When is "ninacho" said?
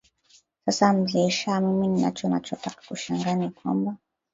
1.87-2.29